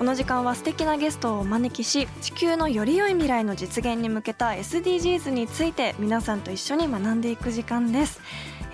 [0.00, 8.18] この時間は素敵なゲストをお招きし地球のより良い未来の実現に向けた SDGs について皆さんと一緒に学んでいく時間です。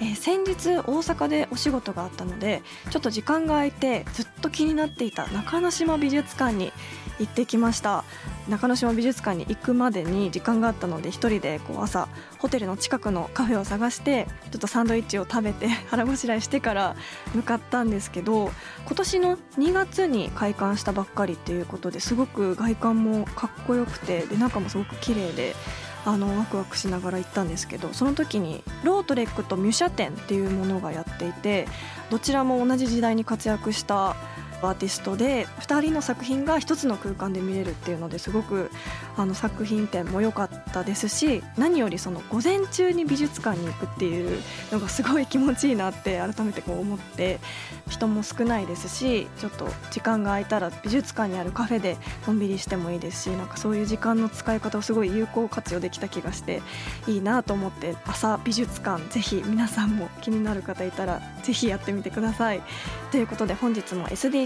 [0.00, 6.72] えー先日大阪でお仕事があったのでちょっと時間が空いてずっと気になっていた中之島美術館に
[7.19, 8.05] 行ってきました。
[8.48, 12.09] 中之島美術館に行くまでに時間があったので一人でこう朝
[12.39, 16.97] ホテルの近くのカフェを探してちょっとサンドイッチを食べて 腹ごしらえしてから
[17.34, 18.52] 向かったんですけど
[18.87, 25.56] 今年の2月に開館したばっかりっていうことですごく外観もかっこよくてで中もすごく綺麗で
[26.05, 31.67] あのワクワクしながら行ったんですけどその時にロートレックとミュシャ展っていうものがやっていて
[32.11, 34.14] どちらも同じ時代に活躍した
[34.62, 38.70] アーティストで2人の作品が1つの空間で見れるっていうのですごく
[39.16, 44.40] あの作品展も良かったですし何よりその午前中に美術館に行くっていう
[44.72, 47.38] のがすごい気持ちいいなって改めてこう思って
[47.88, 51.96] 人も少ないですしちょっと時間が空いたら美術館にあるカフェで
[52.27, 56.62] のんびりしてもいいですしなんかそういう時間の使い方をすごい有効活用できた気がして
[57.06, 62.62] いいなと思って朝美術館ぜひ皆さんも気になる方いたらぜひやってみてください。
[63.12, 64.45] ということで本日も SDGs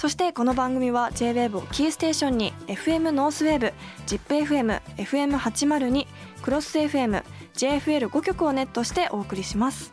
[0.00, 3.74] そしてこの番組は JWAVE をキーステーションに FM ノースウェーブ
[4.06, 6.06] ZIPFM、FM802、
[6.40, 7.22] クロス FM、
[7.52, 9.92] JFL5 曲をネットしてお送りします。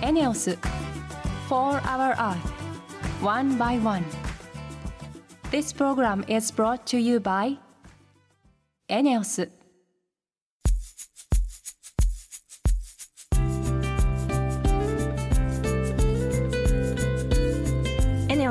[0.00, 0.56] ENEOS
[1.48, 2.36] 4 Hour Earth
[3.20, 4.04] One by One
[5.50, 7.58] This program is brought to you by ENEOS
[8.86, 9.63] エネオス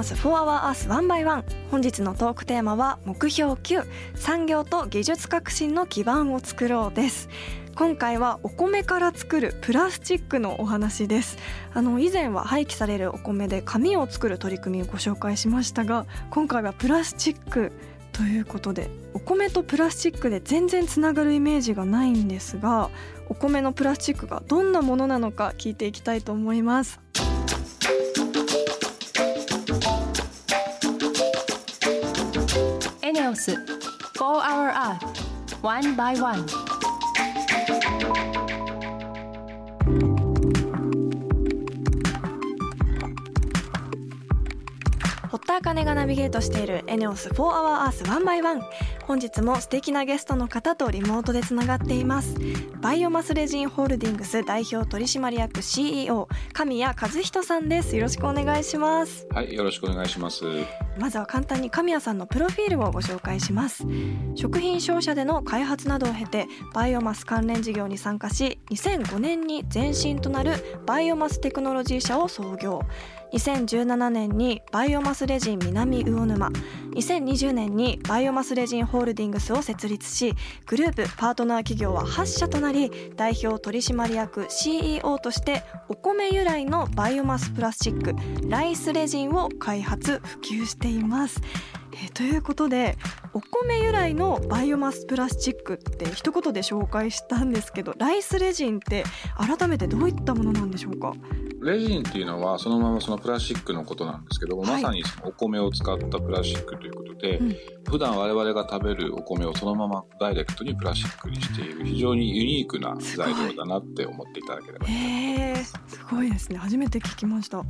[0.04, 7.30] 4 Hour Earth 1 by 1本日のトークテーマは目標9産業と技術革新の基盤を作ろうです。
[7.76, 11.38] 今回はお米から作るプラスチックのお話です。
[11.74, 17.72] あの以前は廃棄されるお米で紙を作る取り組みをご紹介しましたが今回はプラスチック
[18.12, 22.92] ということでお米とプラスチックで全然つながるイメージがないんですが
[23.30, 27.00] お米のプラスチックがどんなものなのか聞いていきたいと思います。
[33.34, 36.46] ENEOS 4 Hour Earth One by One
[45.54, 48.62] 田茜がナビゲートしているエネオス4 Hour Earth 1 by 1
[49.06, 52.36] 本日も素敵なゲストの方とリモートでつながっています。
[52.82, 57.96] バイオマスレジンホールディングス代表取締役 CEO 神谷和人さんです。
[57.96, 59.28] よろしくお願いします。
[59.30, 60.44] はい、よろしくお願いします。
[60.98, 63.86] まずは簡単に神谷さんのプロフィールをご紹介します。
[64.34, 70.54] 食品商社での開発などを経てバイオマス関連事業に参加し2005年に前身となる
[70.88, 72.82] バイオマステクノロジー社を創業
[73.34, 76.50] 2017年にバイオマスレジン南魚沼
[76.94, 80.36] 2020年にバイオマスレジンホールディングスを設立し
[80.68, 88.14] グループパートナー企業は8社となり代表取締役 CEO としてお米由来のバイオマスプラスチック
[88.48, 91.42] ライスレジンを開発普及しています。
[92.06, 92.98] えということで
[93.34, 99.04] お米由来のバイオマスプラスチックって一言で紹介したんですけどライスレジンって
[99.38, 101.14] 改めてどういったものなんでしょうか？
[101.64, 104.82] レジンっていうのはそのままそのプラスチックのことなんですけども、はい。
[104.84, 107.56] まさにそのお米を使ったプラスチックということで、うん。
[107.90, 115.74] 普段我々が食べるお米をそのままダイレクトにプラスチックにしている非常にユニークな材料だなって思っていただければいいへえす
[116.10, 116.58] ごいですね。
[116.58, 117.64] 初めて聞きました。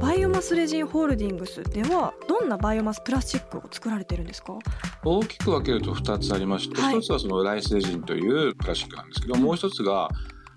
[0.00, 4.58] バイオマスレジンホールディングスではどんなバイオマスプラスチックを作られてるんですか？
[5.04, 6.96] 大きく分けると2つありまして、はい。
[6.96, 10.08] 1つはそのライスレジンというプラスチックなんですけど、もう1つが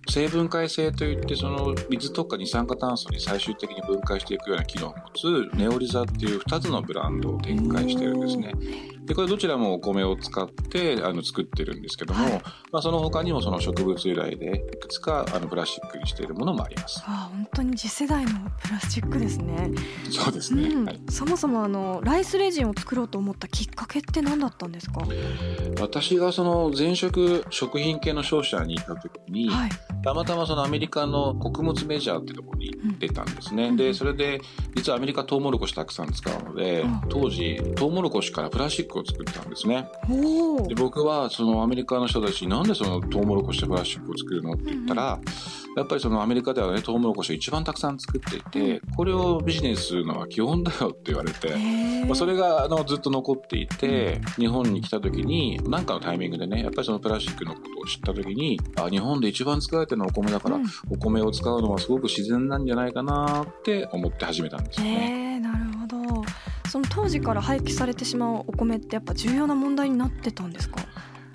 [0.10, 8.54] 成分解性といってその水とか二酸化炭素に最終的に分解していくような機能を持つネオリザっていう2つのブランドを展開してるんですね。
[9.06, 12.34] でこれどちらもお米を使ってあの作ってるんですけども、はい、
[12.72, 17.04] まあ、その他にもその植物由来でいくつかあのプラスチックにしているものもあります。
[17.06, 18.32] あ本当に次世代の
[18.64, 19.70] プラスチックですね。
[20.10, 25.02] そうですね、うん、はい、そもそもあのライスレジンを作ろうと思ったきっかけって何だったんですか？
[25.80, 29.70] 私がその前職食品系の商社に行った時に、はい、
[30.06, 33.70] たまたまそのアメリカの穀物メジャーってところに出たんですね。
[33.70, 34.40] うん、でそれで
[34.76, 39.90] 実はアメリカトウモロコシたくさん使うので、うん、当時トウモロコシからプラスチックを作ったんですね。
[40.68, 45.20] で僕はそのアメリカの人たちになんでそのトウモロコシでプラスチックを作るのって言ったら、
[45.76, 51.56] やっぱりそのアメリカではねトウモロコシを一番たくさん作っていて、これをビジネスするのは基本だよって言われて、
[52.06, 60.60] まあ、それがあのずっと残っていて、日本に来た時に何かのタイミングでねやっぱりそのプラスチックのことを知った時にあ日本で一番使われてるのはお米だから、
[60.90, 65.40] お米を使うのはすごく自然なんじゃないかなって思って始めたんですよね。
[65.40, 66.24] なるほど。
[66.70, 70.78] その当時から廃棄されてしまうお米ってやっぱ重要な問題になってたんですか？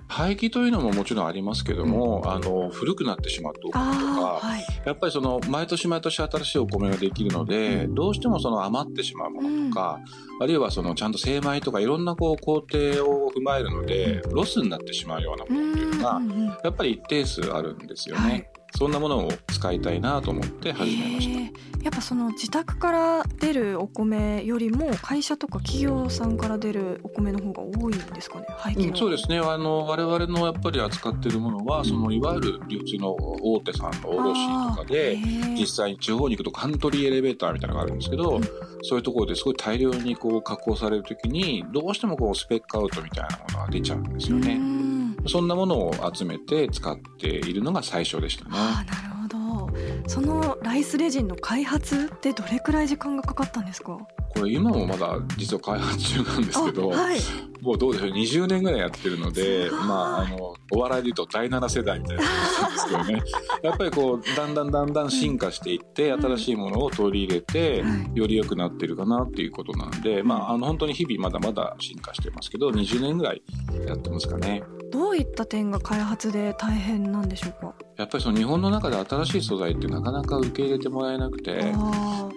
[0.09, 10.01] 廃棄というのももちろんありますけども、うん、あの古くなってしまったお米とか、はい、やっぱりその毎年毎年新しいお米ができるので、うん、どうしてもその余ってしまうものとか、
[10.41, 16.21] うん、あるいはそのちゃんと精米とかいろんなこう工程を踏まえるので、ロスになってしまうようなものっていうのが、
[16.65, 18.23] やっぱり一定数あるんですよね。
[18.23, 21.61] はいそんなものを使いたいなと思って始めました。
[21.83, 28.47] やっぱその自宅から出るお米よりも会社とか企業さんから出るお米の方が多いんですかね。
[28.77, 29.39] うん、そうですね。
[29.39, 35.19] あの我々のやっぱり扱っているものは、そのいわゆる流通の大手さんの卸とかで
[35.59, 38.43] 実際に地方に行くとカントリーエレベーターみたいなのがあるんですけど、うん、
[38.83, 44.90] そういうところですごい大量にこう加工されるときにどうしてもこうスペックアウトみたいなものが出ちゃうんですよね。
[45.27, 48.51] そんなものを集めて使っているのが最初でしたね。
[48.55, 49.71] あなるほど。
[50.07, 53.99] そのライスレジンの開発ってどれくらい時間がかかったんですか？
[54.33, 57.19] これ今もまだ実は開発中なんですけど、はい、
[57.61, 63.23] もうどうでしょう20年ぐらいやってるのでまああのお笑いでいうと第7世代みたいな感じですけどね
[63.65, 67.85] やっぱりこうだんだんだんだん進化していって、新しいものを取り入れて、
[68.15, 73.43] より良くなってるかなっていうことなんで、まああの本当に日々まだまだ進化してますけど20年ぐらい
[73.87, 74.63] やってますかね。
[74.91, 77.75] どういった点が開発で大変なんでしょうか？
[77.97, 81.75] やっぱりその日本の中で新しい素材ってなかなか受け入れてもらえなくて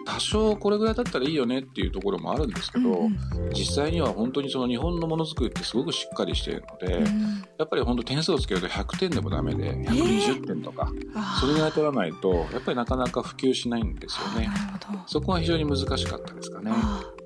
[0.05, 3.17] 多少これぐらいだったらいいよねっていうところもあるんですけど、うんうん、
[3.53, 7.05] 実際には本当にその日本のものづくりってすごくしっかりしているので、うん、
[7.57, 14.49] やっぱり本当点数をつけると100点でもダメで120点とか、えー、それぐらい取らないとやっぱりなかなか普及しないんですよね。
[15.07, 16.71] そこは非常に難しかったですかね。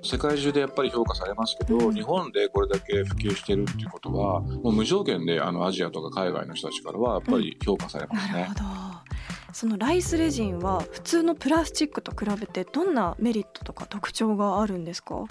[0.03, 8.49] 世界中でやっぱり評価されますけど、うん、日本でこれだけ普及してるっていうことはもう無条件であのアジアとか海外の人たちからはやっぱり評価されますね。
[9.53, 15.25] そのライスレジンは普通のプラスチックと比べてどんなメリットとか特徴があるんですか？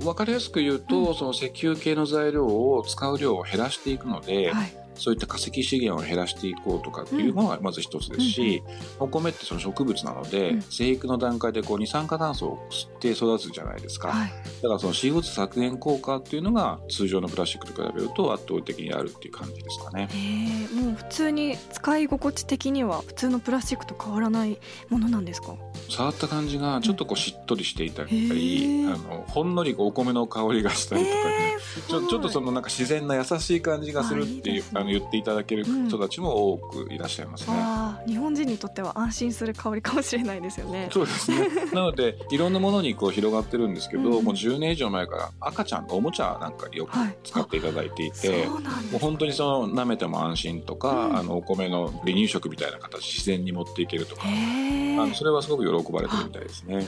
[0.00, 8.62] 分かりやすく言うと、うん、その石油系の材料を使う量を減らしていくので、はいそういった化石資源を減らしていこうとかっていうのがまず一つですし、
[9.00, 14.32] うん、お米ってその植物なので、うん、生育の段階でこう二酸化炭素を吸って育つじゃないですか、はい、
[14.62, 20.08] だからその CO2 削減効果っていうのが通常のプラスチックと比べると圧倒的にあるっていう感じですかね。
[20.74, 24.58] もう普通に使い心地的には普通のプラスチックと変わらない
[24.88, 25.54] ものなんですか？
[25.88, 31.56] 触った感じがちょっとこうしっとりしていたり、あのほんのりお米の香りがしたりとかね、
[31.88, 37.56] ちょちょっとそのなんか自然な優しい感じがするっていうあの言っていただける人たちも多くいらっしゃいますね、
[38.06, 40.88] うん、日本人にとっては安心する香りかもしれないですよね。
[40.92, 41.48] そうですね。
[41.72, 46.92] なのでいろんなものにこう広がってるんですけど、うん、もう10年以上前から赤ちゃんのおもちゃなんかによく
[47.24, 48.58] 使っていただいていて、はい、も
[48.94, 56.86] う本当にその舐めても安心とか、うん、あのお米の離乳食みたいな形自然に持っていけるとかあのそれはすごく喜ばれてるみたいですね。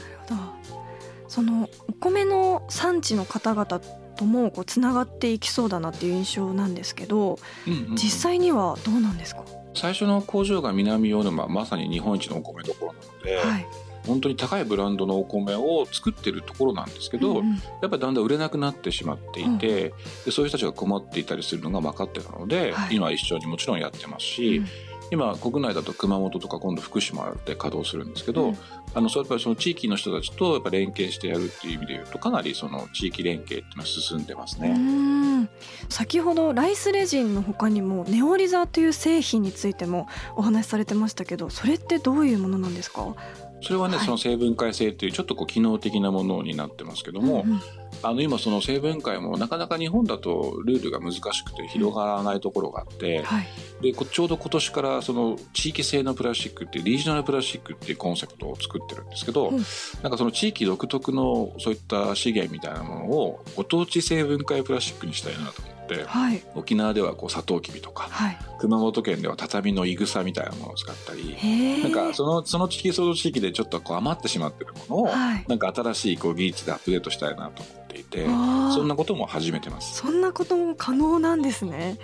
[1.29, 3.81] そのお米の産地の方々
[4.17, 9.45] ともこうつながっていきそうだなっていう印象なんですけど、うんうんうん、実際にはどうなんですか？
[9.75, 13.67] 最初の工場が南魚沼まさに日本一のお米どころなので、はい、
[14.07, 19.93] 本当に高いブランドのお米を作ってるところなんですけど、うんうん、やっぱりだんだん売れなくなってしまっていて、うん、で
[20.31, 24.67] そういう人たちが困っていたりするのが分かってたので、はい、今一緒にもちろんやってますし、うん
[25.11, 28.57] 今国内だと熊本とか今度福島で稼働するんですけど、うん、
[28.95, 35.49] あのそやっぱりその地域の人たちとやっぱ連携してやるっていう意味でいうとかなりその地域連携っていうのは進んでますね。
[35.89, 43.15] 先ほどライスレジンの他にもネオリザという製品についてもお話しされてましたけどそれってどういうものなんですか？
[43.63, 47.61] それはね、はい、その成分解性っていうちょっとこう機能的なものになってますけども、うんうん、
[48.03, 53.47] あの今その成分解もなかなか日本だとルールが難しくて広がらないところがあって、はい、
[53.83, 59.59] でちょうど今年からその地域性のプラスチックっていうリージョナルプラスチックっていうコンセプトを作ってるんですけど、うん、
[60.03, 65.76] なんかその地域独特のそういった資源みたいなものをご当地成分解プラスチックにしたいなと思って。
[65.95, 71.37] はい、沖縄ではこうサトウキビとか、はい、熊本県では畳のいぐさみたいなものを使ったり
[71.83, 79.97] なんかそのその地域その地域でちょっとこう余ってしまってるものを、はい、なんか新しいこう技術でアップデートしたいなと思っていてそんなことも始めてます。
[79.97, 81.99] そんなことも可能なんですね。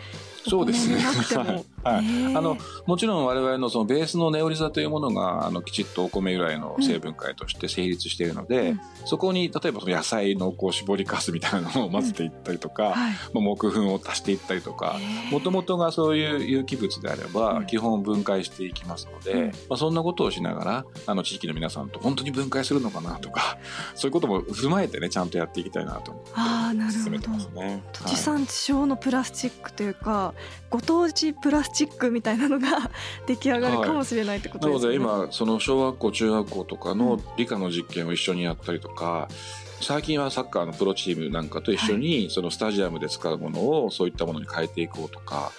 [0.48, 0.98] そうですね。
[1.84, 2.56] はい、あの
[2.86, 14.96] もちろん我々のそのベースのネオリザというものがあのきちっとお米由来の成分解として成立しているので、うん、そこに例えばその野菜のこう絞りかすみたいなのを混ぜていったりとか、うんはい、木粉を足していったりとか
[15.30, 23.58] もともとがそういう有機物であれば基本分解していきますので、うん、まあ、そんなことをしながらあの地域の皆さんと本当に分解するのかなとか
[23.96, 27.82] そういうことも踏まえてねちゃんとやっていきたいなと思って進めてますね。
[28.06, 29.94] 地産地消のプラスチックという
[30.32, 32.90] かご当地プラスチックみたいなのが
[33.26, 45.52] 出来上がるかもしれないってことですね、はい、なので今その小学校中学校とかの理科の実験を一緒にやったりとか、うん、最近はサッカーのプロチームなんかと一緒にそのスタジアムで使うものをそういったものに変えていこうとか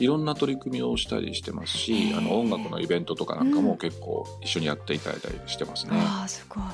[0.00, 5.92] いろんな取り組みをしたりしてますしあの音楽のイベントとかなんかも結構一緒にやっていただいたりしてますね。
[5.92, 6.64] うん、あすごい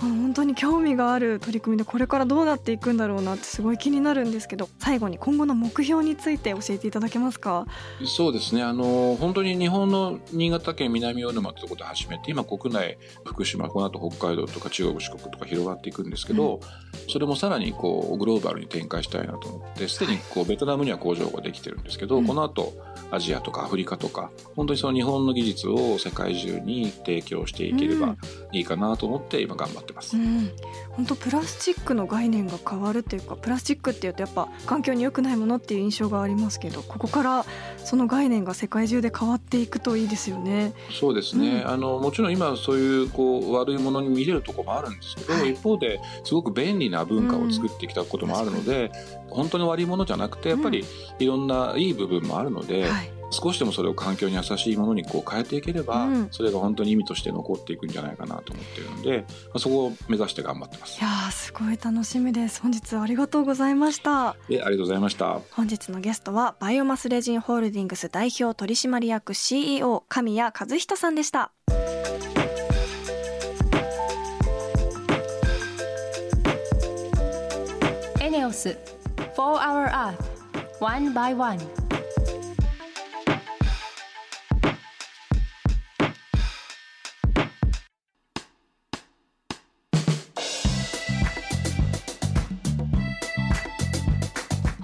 [0.00, 7.66] 本当に興味がある取り組みでこれからどうなっていくんだろうなってすごい気になるんですけど最後に今後の目標について教えていただけますか？
[8.04, 8.62] そうですね。
[8.62, 16.60] あの本当に日本の新潟県南魚沼というところで始めて今国内福島この後北海道とか中国四国とか広がっていくんですけど、うん、
[17.10, 22.72] それもさらにこうグローバルに展開したいなと思ってすでにこうベトナムには工場ができてるんですけど、うん、この後
[23.10, 28.16] アジアとかアフリカとか本当にその日本の技術を世界中に提供していければ
[28.52, 30.16] いいかなと思って今頑張ってます。
[30.16, 30.50] うん。
[30.90, 37.44] 本当プラスチックの概念が変わるっていうかプラスチックっていうとやっぱ環境に良くないものっていう印象がありますけどここから
[37.78, 40.72] その概念が世界中で変わっていくといいですよね。
[40.90, 48.90] そうですね、うん、あのもちろん今そういうこう悪いものに見れるところもあるんですけど、はい、一方ですごく便利な文化を作ってきたこともあるので、
[49.28, 50.84] うん、本当に悪いものじゃなくてやっぱり
[51.18, 52.88] いろんないい部分もあるので。
[52.88, 61.00] はい少しでもそれを環境に優しいものにこう変えていければ、うん、それが本当に意味として残っていくんじゃないかなと思っているので、まあ、そこを目指して頑張ってます。
[61.00, 62.60] いやすごい楽しみです。
[62.60, 64.36] 本日はありがとうございました。
[64.48, 65.40] えありがとうございました。
[65.52, 71.52] 本日のゲストはバイオマスレジンホールディングス代表取締役 CEO 神谷和人さんでした。
[78.20, 78.76] エネオス
[79.34, 80.16] 4 Hour Earth
[80.80, 81.89] One by One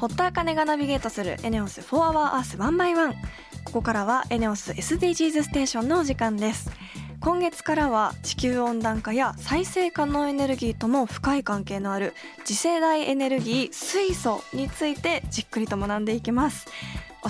[0.06, 3.14] 堀田茜がナビゲートするエネオス4 Hour Earth 1 by 1
[3.64, 6.70] ここからはエネオス SDGs ステーションのお時間です。
[7.18, 16.68] 今月からは地球温暖化や再生可能エネルギーとも深い関係のある次世代エネルギー水素についてじっくりと学んでいきます。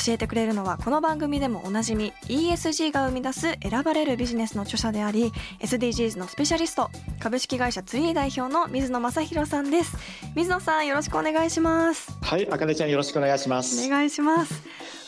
[0.05, 9.97] 教えてくれるのはこの番組でもおなじみ ESG が生み出す選ばれるビジネスの著者であり SDGs のスペシャリスト株式会社ツリー代表の水野正弘さんです。
[10.35, 12.17] 水野さんよろしくお願いします。
[12.23, 13.87] はいあかねちゃんよろしくお願いします。
[13.87, 14.62] お願いします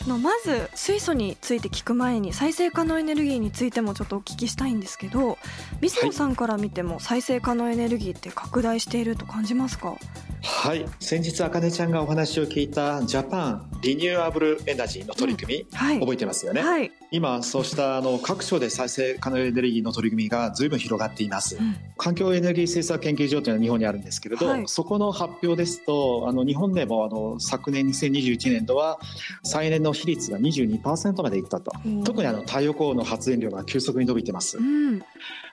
[0.07, 5.37] のまず水素について聞く前に再生可能エネルギーについてもちょっとお聞きしたいんですけど
[5.81, 9.95] 水野さんから見ても再生可能エネルギーって拡大していると感じますか？
[10.41, 10.85] はい。
[10.99, 15.77] 先日あかねちゃんがお話を聞いたジャパンリニューアブルエナジーの取り組み、うん。
[15.77, 28.99] はい、覚えてますよね、はい、今そうしたあの各所で再生可能エネルギーの取り組みが随分広がっています、うん、環境エネルギー政策研究所というのは日本にあるんですけれど、はい、そこの発表ですとあの日本でもあの昨年2021年度は
[29.43, 31.71] 再燃の比率が22%までいったと、
[32.03, 35.03] 特にあの太陽光の発電量が急速に伸びてます、うん、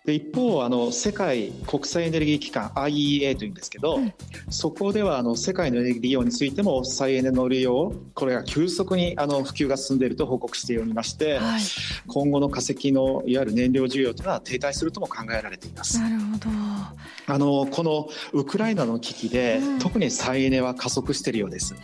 [0.06, 4.14] で一方あの世界国際エネルギー機関 IEA というんですけど、うん、
[4.50, 11.60] そこではあの世界のエネルギー利用についても再エネの利用これが急速にあの普及が進んでいると報告しておりまして、はい、
[12.06, 16.00] 今後の化石のいわゆる燃料需要というのは停滞するとも考えられています。
[16.00, 16.50] なるほど。
[17.28, 21.74] あのこのウクライナの危機で、うん、特に再エネは加速しているようです。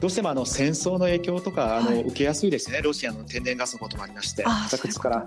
[0.00, 2.80] どうしてもあの戦争の影響とかあの、はい、受けやすいですね。
[2.82, 5.26] ロシアの天然ガスのこともありまして昨日から。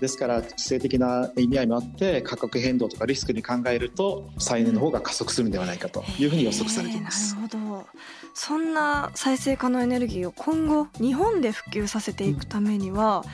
[0.00, 7.34] ですから地政的な意味合いもあって価格変動とかリスクに考えると再エネの方が加速するんではないかというふうに予測されています。
[7.34, 7.86] なるほど。
[8.34, 13.24] そんな再生可能エネルギーを今後日本で普及させていくためには、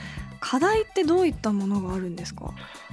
[0.47, 2.53] 課題ってどういったものがあるんですか？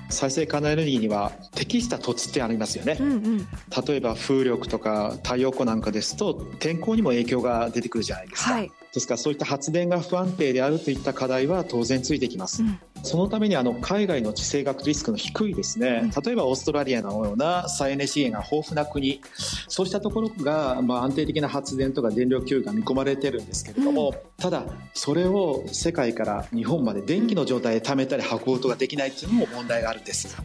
[0.10, 3.48] 再生可能エネルギーには適した土地ってありますよね、うんうん、
[3.88, 19.22] 例えば風力とか太陽光なんかですと天候にも影響が出てくるじゃないですか、はい、ですからそういった発電が不安定であるといった課題は当然ついてきます、うん、そのためにあの海外の地政学リスクの低いですね、例えばオーストラリアのような再エネ資源が豊富な国。
[19.68, 30.38] そうしたところがまあ安定的な発電とか電力給与が見込まれてるんですけれども、うん、ただそれを世界から日本まで電気の状態で貯めたり運ぶことができないっていうのも問題があるんです。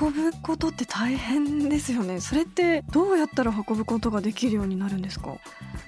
[0.00, 2.20] 運ぶことって大変ですよね。
[2.20, 5.36] それってどうやったら運ぶことができるようになるんですか？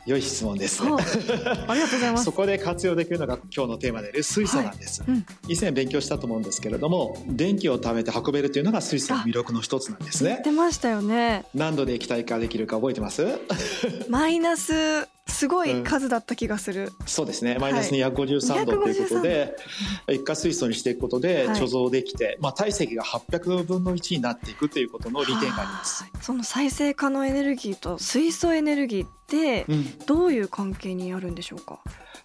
[0.07, 0.83] 良い質問です。
[0.83, 2.25] ありがとうございます。
[2.25, 5.11] そこで活用できるのが今日のテーマである水素なんです、はい。
[5.13, 10.43] うん、以前勉強したと思うんですけれども、電気を貯めて運べるというのが水素の魅力の一つなんですね。
[10.45, 11.45] 出ましたよね。
[11.55, 13.39] 何度で液体化できるか覚えてます？
[14.11, 14.73] マイナス
[15.29, 17.57] すごい数だった気がする、うん、そうですね。
[17.61, 19.57] マイナス253度ということで、
[20.09, 26.05] はい、一過水素にしていくことで貯蔵できて、はい、まあ、体積が800分の1になっていくということの利点があります。
[26.21, 29.67] その再生可能エネルギーと水素エネルギーって
[30.07, 31.79] どういう関係にあるんでしょうか、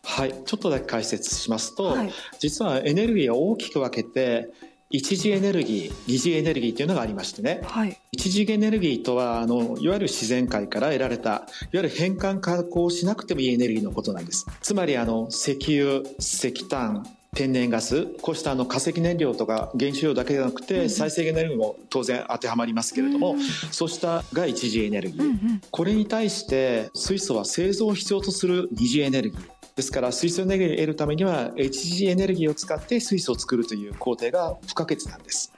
[0.06, 0.34] はい。
[0.46, 4.50] ちょっとだけ解説しますと、はい、実はエネルギーを大きく分けて
[4.90, 14.46] 一次エネルギー二次エネルギーというのがありましてね、はい、一次エネルギーとはあのいわゆる自然界から得られたいわゆる変換加工しなくてもいいエネルギーのことなんです。
[14.62, 17.04] つまりあの石油石炭
[17.36, 29.42] 天然ガスこうしたあの化石燃料とか原子炉だけでなくて再生エネルギーも当然当てはまりますけれども、うん、そうしたが一次エネルギー、うんうん、これに対して水素は製造を必要とする二次エネルギー
[29.76, 35.52] ですから水素エネルギーを得るためには HG エネルギーを使って水素を作るという工程が不可欠なんです。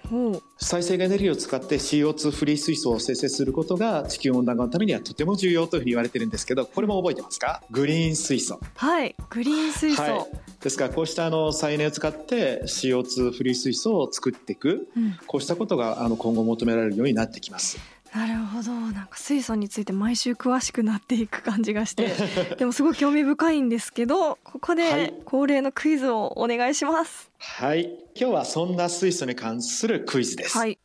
[0.58, 7.62] 再生エネルギーを使って CO2 フリー水素を生成することが地球温暖化のためにはとても重要というふうに言われてるんですけどこれも覚えてますか？
[7.70, 8.60] グリーン水素。
[8.76, 9.16] はい。
[9.30, 10.26] グリーン水素、はい、
[10.64, 17.78] ですからこうしたあの再エネを使って CO2 フリー水素を作っていく、うん、こうしたことがあの今後求められるようになってきます
[18.14, 18.72] なるほど。
[18.72, 22.14] なんか水素について毎週詳しくなっていく感じがして。
[22.58, 27.30] でもすごい興味深いんですけどここで恒例のクイズをお願いします。
[27.38, 28.08] はい。
[28.20, 30.80] 今日はそんな水素に関するクイズです、はい、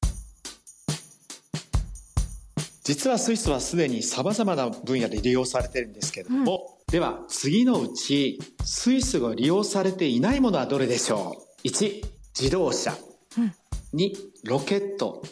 [2.85, 12.05] 実は水素はすでにさまざまな分野で利用されているんですけれども、うん、では次のうち水素が利用されていないものはどれでしょう？1
[12.39, 12.95] 自動車、
[13.39, 13.55] うん、
[13.95, 15.23] 2ロケット。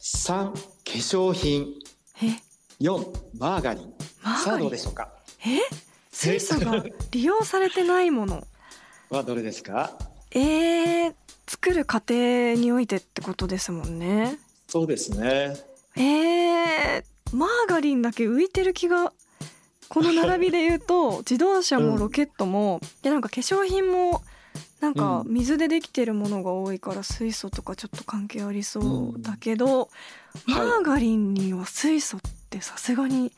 [0.00, 0.52] 3
[0.90, 1.74] 化粧品。
[2.80, 3.06] 4
[3.38, 3.92] マーガリン。
[4.44, 5.08] さあどうでしょうか？
[5.46, 5.58] え？
[6.10, 8.42] 水素が利用されてないもの。
[9.10, 9.92] はどれですか？
[10.32, 11.14] えー、
[11.46, 12.14] 作る過程
[12.54, 14.38] においてってことですもんね。
[14.66, 15.54] そうですね。
[15.96, 19.12] えー、マーガリンだけ浮いてる気が
[19.88, 24.22] この並びで言うと 自動車もロケットも、うん、でなんか化粧品も
[24.80, 29.90] なんか水でできてるものが多いから水素とかちょっと関係ありそうだけど、
[30.48, 33.30] うん、マーガリンには水素ってさすがに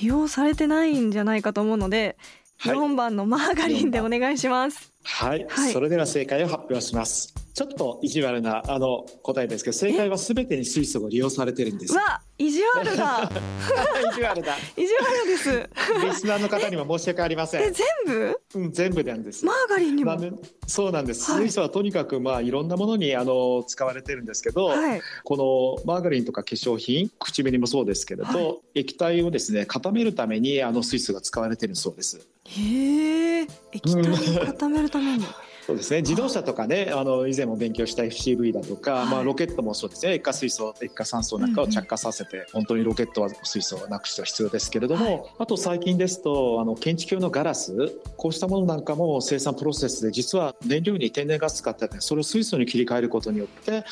[0.00, 2.16] 利用されてないんじゃないかと思うので、
[2.58, 4.92] はい、4番のマーガリンでお願いします。
[5.02, 7.43] はい、はい、それでは正解を発表します。
[7.54, 11.94] ちょっと意地悪なあの答えですけど正解はすべてに水素が利用されてるんです。
[11.94, 13.30] わ意地悪だ。
[14.10, 14.56] 意地悪だ。
[14.76, 15.70] 意地悪です。
[16.04, 17.62] リスナーの方にも申し訳ありません。
[17.62, 18.40] え全部？
[18.56, 19.44] うん全部なんです。
[19.44, 20.18] マーガリンにも。
[20.66, 32.26] そうなんです、はい、水素はとにかくまあいろんなものにあの使われてるんですけど、はい、このマーガリンとか化粧品口紅もそうですけれど、はい、液体をですね固めるためにあの水素が使われてるそうです。
[32.46, 35.24] へえ液体を固めるために
[35.66, 36.02] そうですね。
[36.02, 40.14] 自動車とかねあの以前も勉強した FCV だとか、はい、まあ、ロケットもそうですね。
[40.14, 53.84] 液化水素液化酸素なんかを着火させて、うんうん、本当にロケットは水素をなくしては必要ですけれども、はい、あと最近ですとあの建築用のガラスこうしたものなんかも生産プロセスで実は燃料に天然ガス使ってそれを水素に切り替えることによって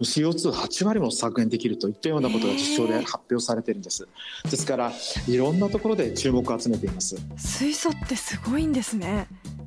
[0.00, 4.06] CO28 割も削減できるといったようなことが実証で発表されてるんです。
[4.44, 4.92] ですから
[5.26, 7.16] いろんなところで注目を集めています。
[7.36, 9.26] 水素ってすごいんですね。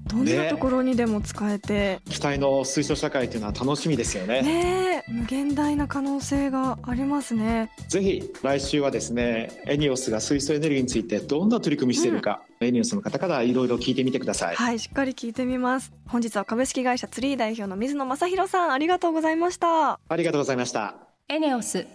[0.10, 4.42] どんなところにでも使えて、ね、期待の水素社会というのは楽しみですよね。
[4.42, 7.72] ね無限大な可能性がありますね。
[7.88, 14.56] ぜひ来週はですねエニオスが水素エネルギーについてどんな取り組みしているか、うん、エニオスの方からいろいろ聞いてみてください。
[14.56, 15.92] はいしっかり聞いてみます。
[16.08, 20.00] 本日は株式会社ツリー代表の水野正弘さんありがとうございました。
[20.08, 20.96] ありがとうございました。
[21.28, 21.86] エネオス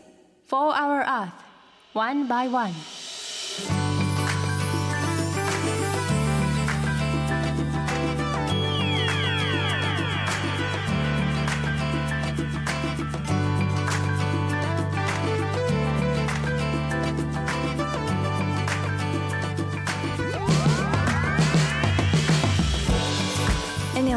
[0.48, 1.30] 4 Hour Earth
[1.94, 3.13] One by One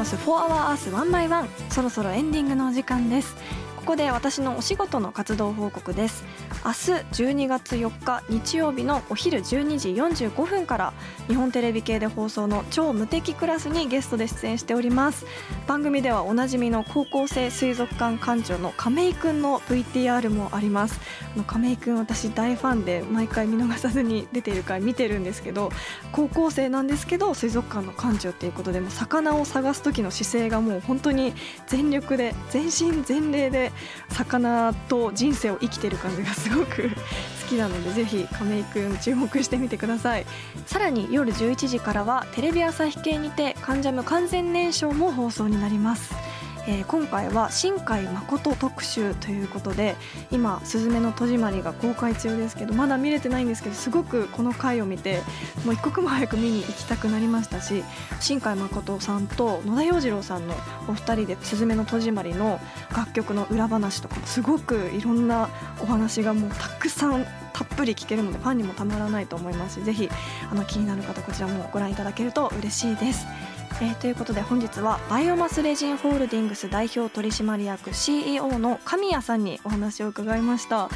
[0.08, 3.36] ス4 Hour Earth 1 by 1そろそろエンディングのお時間です。
[3.76, 6.24] ここで私のお仕事の活動報告です。
[6.68, 6.78] 明日
[7.24, 10.94] 12月4日日曜日のお昼12時45分から
[11.30, 15.26] 日本テレビ系で放送の超無敵クラスにゲストで出演しております。
[15.66, 21.00] 番組ではおなじみの高校生水族館館長の亀井くんの VTR もあります。
[21.36, 25.72] あの亀井くん私大ファンで毎回見逃さずに出ている回見てるんですけど
[26.12, 31.34] 高校生なんですけど水族館の館長っていうことでも魚を探す時の姿勢がもう本当に
[31.68, 33.72] 全力で全身全霊で
[34.10, 36.96] 魚と人生を生きてる感じがすごいごく好
[37.50, 40.26] きなのでぜひ亀井くん注目してみてください。
[40.66, 46.14] さらに夜11時からはテレビ朝日系にて「関ジャム完全燃焼」も放送になります。
[46.68, 49.96] えー、今回は新海誠特集ということで
[50.32, 55.22] 今「すずめの戸締まり」が公開中ですけどまだ見れてないんですけどすごくこの回を見て
[55.66, 57.84] もう一刻も早く見に行きたくなりましたし
[58.20, 60.56] 新海誠さんと野田洋次郎さんの
[60.90, 62.60] お二人で「すずめの戸締まり」の
[62.96, 65.48] 楽曲の裏話とかすごくいろんな
[65.82, 70.10] お話がもうたくさんたっぷり聞けるのでファンにもたまらないと思いますしぜひ
[70.52, 73.26] あの気になる方こちらもご覧いただけると嬉しいです。
[73.80, 80.90] えー、ということで本日はバイオマスレジンホールディングス代表取締役 CEO の神谷さんにお話を伺いました。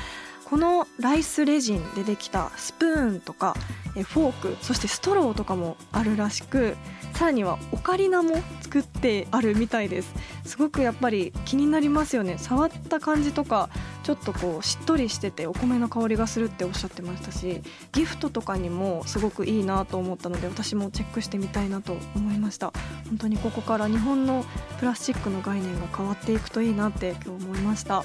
[0.52, 3.56] このライスレジンでできたスプーンとか
[3.94, 6.76] フォークそしてストローとかもあるらしく
[7.14, 10.14] さらにはオカリナも作ってあるみたいです。
[10.44, 12.38] すごくやっぱり気になりますよね。
[12.38, 13.70] 触った感じとか
[14.04, 17.62] ちょっとこうしっとりしててお米の香りがするっておっしゃってましたし
[17.94, 22.74] ギフトとかにもすごくいいなと思ったので私もチェックしてみたいなと思いました。
[23.08, 24.44] 本当にここから日本の
[24.80, 28.04] プラスチックの概念が変わっていくといいなって今日思いました。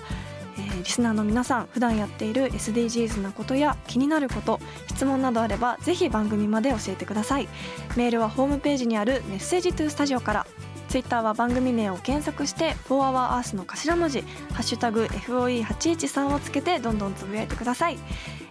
[0.59, 7.49] えー、リスナーの皆さん普段やっている SDGs なことや気になること質問などあればぜひ番組まで教えてください。
[7.97, 10.47] メールはホームページにあるメッセージトゥースタジオから。
[10.89, 14.23] ツイッターは番組名を検索して「4HourEarth」の頭文字
[14.55, 17.99] 「ハッシュタグ #FOE813」をつけてどんどんつぶやいてください。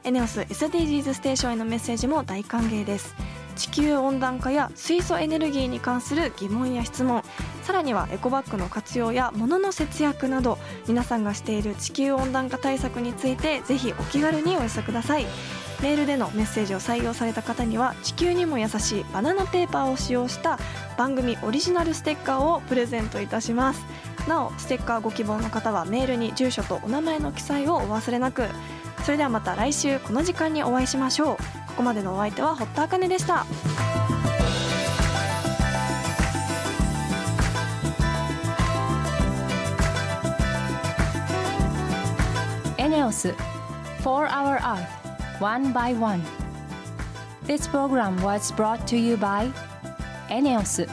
[0.03, 3.15] エネオス SDGs ステーションへのメッセージも大歓迎です。
[3.55, 7.23] 地球温暖化や水素エネルギーに関する疑問や質問。
[7.63, 15.25] さらにはエコバッグの活用や物の節約など皆さんがしている地球温暖化対策についてぜひお気軽にお寄せください。
[15.81, 20.57] メールでのメッセージを採用された方には地球にも優しいバナナペーパーを使用した
[20.97, 23.85] 番組オリジナルステッカーをプレゼントいたします。
[24.27, 28.47] なおステッカーご希望の方はメールに住所とお名前の記載をお忘れなく。
[29.03, 31.64] それではまた来週この時間にお会いしましょう。
[31.74, 33.46] ここまでのお相手は堀田茜でした
[42.78, 43.34] エネオス
[44.02, 44.86] 4 Hour Earth
[45.40, 46.22] One by One
[47.46, 49.52] This program was brought to you by
[50.28, 50.86] エネオス